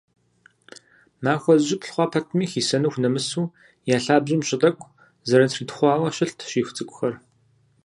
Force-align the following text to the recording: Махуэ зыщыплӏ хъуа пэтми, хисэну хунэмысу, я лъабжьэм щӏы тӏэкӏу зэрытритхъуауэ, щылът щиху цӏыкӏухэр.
Махуэ 1.23 1.53
зыщыплӏ 1.57 1.91
хъуа 1.93 2.05
пэтми, 2.11 2.45
хисэну 2.51 2.91
хунэмысу, 2.93 3.53
я 3.95 3.97
лъабжьэм 4.03 4.41
щӏы 4.47 4.57
тӏэкӏу 4.61 4.93
зэрытритхъуауэ, 5.27 6.07
щылът 6.15 6.39
щиху 6.51 6.75
цӏыкӏухэр. 6.75 7.13